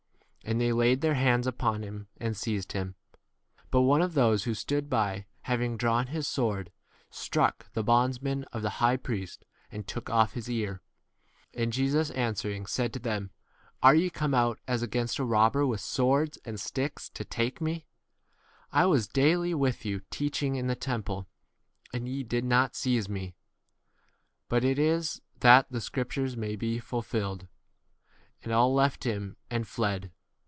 [0.43, 2.95] And they laid their hands upon him, 4 7 and seized him:
[3.69, 6.71] but one of those who stood by, having drawn his sword,
[7.09, 10.81] struck the bondsman of the high priest, and took off his 48 ear.
[11.53, 13.29] And Jesus answering said to them,
[13.83, 17.61] Are ye come out as against a robber, with swords and 49 sticks to take
[17.61, 17.85] me?
[18.73, 21.27] I was daily with you teaching in the temple,
[21.93, 23.35] and ye did not seize me:
[24.49, 27.47] but [it is] that the scriptures may be 50 fulfilled.
[28.43, 30.11] And all left him and 51 fled.